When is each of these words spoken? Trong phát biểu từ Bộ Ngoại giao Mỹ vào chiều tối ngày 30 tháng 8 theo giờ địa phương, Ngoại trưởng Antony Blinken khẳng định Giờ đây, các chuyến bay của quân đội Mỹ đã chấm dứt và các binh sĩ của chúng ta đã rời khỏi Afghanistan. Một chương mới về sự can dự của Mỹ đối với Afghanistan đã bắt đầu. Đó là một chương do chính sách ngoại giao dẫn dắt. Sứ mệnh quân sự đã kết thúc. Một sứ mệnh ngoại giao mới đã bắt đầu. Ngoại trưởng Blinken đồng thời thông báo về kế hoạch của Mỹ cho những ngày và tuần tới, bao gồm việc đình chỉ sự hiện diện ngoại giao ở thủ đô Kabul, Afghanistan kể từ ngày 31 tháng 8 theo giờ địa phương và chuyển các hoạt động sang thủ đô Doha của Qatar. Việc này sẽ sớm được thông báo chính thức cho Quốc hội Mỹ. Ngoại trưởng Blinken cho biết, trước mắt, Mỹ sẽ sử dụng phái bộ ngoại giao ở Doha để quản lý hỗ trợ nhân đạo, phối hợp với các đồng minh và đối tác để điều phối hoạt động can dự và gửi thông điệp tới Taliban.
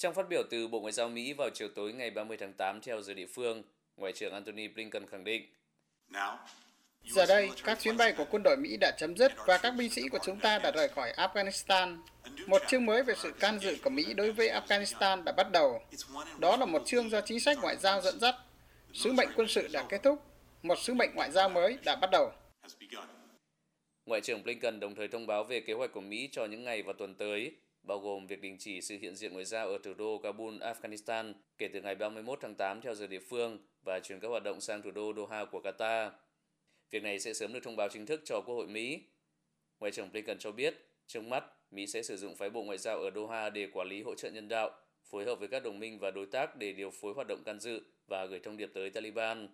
Trong 0.00 0.14
phát 0.14 0.28
biểu 0.28 0.42
từ 0.50 0.68
Bộ 0.68 0.80
Ngoại 0.80 0.92
giao 0.92 1.08
Mỹ 1.08 1.32
vào 1.32 1.50
chiều 1.54 1.68
tối 1.68 1.92
ngày 1.92 2.10
30 2.10 2.36
tháng 2.36 2.52
8 2.52 2.80
theo 2.80 3.02
giờ 3.02 3.14
địa 3.14 3.26
phương, 3.26 3.62
Ngoại 3.96 4.12
trưởng 4.12 4.32
Antony 4.32 4.68
Blinken 4.68 5.06
khẳng 5.06 5.24
định 5.24 5.46
Giờ 7.04 7.26
đây, 7.26 7.50
các 7.64 7.80
chuyến 7.80 7.96
bay 7.96 8.12
của 8.12 8.24
quân 8.30 8.42
đội 8.42 8.56
Mỹ 8.56 8.76
đã 8.80 8.92
chấm 8.98 9.16
dứt 9.16 9.32
và 9.46 9.58
các 9.58 9.70
binh 9.70 9.90
sĩ 9.90 10.02
của 10.08 10.18
chúng 10.24 10.40
ta 10.40 10.58
đã 10.58 10.70
rời 10.70 10.88
khỏi 10.88 11.12
Afghanistan. 11.16 11.98
Một 12.46 12.62
chương 12.68 12.86
mới 12.86 13.02
về 13.02 13.14
sự 13.22 13.32
can 13.40 13.58
dự 13.58 13.76
của 13.84 13.90
Mỹ 13.90 14.14
đối 14.14 14.32
với 14.32 14.48
Afghanistan 14.48 15.24
đã 15.24 15.32
bắt 15.32 15.52
đầu. 15.52 15.82
Đó 16.38 16.56
là 16.56 16.66
một 16.66 16.82
chương 16.86 17.10
do 17.10 17.20
chính 17.20 17.40
sách 17.40 17.58
ngoại 17.62 17.76
giao 17.76 18.00
dẫn 18.00 18.20
dắt. 18.20 18.34
Sứ 18.92 19.12
mệnh 19.12 19.28
quân 19.36 19.48
sự 19.48 19.68
đã 19.72 19.86
kết 19.88 20.02
thúc. 20.02 20.22
Một 20.62 20.78
sứ 20.78 20.94
mệnh 20.94 21.14
ngoại 21.14 21.30
giao 21.30 21.48
mới 21.48 21.78
đã 21.84 21.96
bắt 21.96 22.10
đầu. 22.12 22.32
Ngoại 24.06 24.20
trưởng 24.20 24.42
Blinken 24.42 24.80
đồng 24.80 24.94
thời 24.94 25.08
thông 25.08 25.26
báo 25.26 25.44
về 25.44 25.60
kế 25.60 25.72
hoạch 25.72 25.92
của 25.92 26.00
Mỹ 26.00 26.28
cho 26.32 26.46
những 26.46 26.64
ngày 26.64 26.82
và 26.82 26.92
tuần 26.98 27.14
tới, 27.14 27.54
bao 27.82 27.98
gồm 27.98 28.26
việc 28.26 28.40
đình 28.40 28.56
chỉ 28.58 28.80
sự 28.80 28.96
hiện 29.00 29.16
diện 29.16 29.32
ngoại 29.32 29.44
giao 29.44 29.68
ở 29.68 29.78
thủ 29.82 29.94
đô 29.94 30.18
Kabul, 30.18 30.54
Afghanistan 30.54 31.34
kể 31.58 31.68
từ 31.68 31.80
ngày 31.80 31.94
31 31.94 32.38
tháng 32.42 32.54
8 32.54 32.80
theo 32.80 32.94
giờ 32.94 33.06
địa 33.06 33.20
phương 33.20 33.58
và 33.84 34.00
chuyển 34.00 34.20
các 34.20 34.28
hoạt 34.28 34.42
động 34.42 34.60
sang 34.60 34.82
thủ 34.82 34.90
đô 34.90 35.12
Doha 35.16 35.44
của 35.44 35.60
Qatar. 35.60 36.10
Việc 36.90 37.02
này 37.02 37.20
sẽ 37.20 37.34
sớm 37.34 37.52
được 37.52 37.60
thông 37.62 37.76
báo 37.76 37.88
chính 37.88 38.06
thức 38.06 38.20
cho 38.24 38.40
Quốc 38.40 38.54
hội 38.54 38.66
Mỹ. 38.66 39.02
Ngoại 39.80 39.92
trưởng 39.92 40.12
Blinken 40.12 40.38
cho 40.38 40.52
biết, 40.52 40.74
trước 41.06 41.24
mắt, 41.24 41.44
Mỹ 41.70 41.86
sẽ 41.86 42.02
sử 42.02 42.16
dụng 42.16 42.36
phái 42.36 42.50
bộ 42.50 42.62
ngoại 42.62 42.78
giao 42.78 42.98
ở 42.98 43.10
Doha 43.14 43.50
để 43.50 43.68
quản 43.72 43.88
lý 43.88 44.02
hỗ 44.02 44.14
trợ 44.14 44.30
nhân 44.30 44.48
đạo, 44.48 44.70
phối 45.04 45.24
hợp 45.24 45.38
với 45.38 45.48
các 45.48 45.62
đồng 45.64 45.78
minh 45.78 45.98
và 45.98 46.10
đối 46.10 46.26
tác 46.26 46.56
để 46.56 46.72
điều 46.72 46.90
phối 46.90 47.14
hoạt 47.14 47.26
động 47.26 47.42
can 47.44 47.60
dự 47.60 47.82
và 48.06 48.26
gửi 48.26 48.40
thông 48.40 48.56
điệp 48.56 48.70
tới 48.74 48.90
Taliban. 48.90 49.48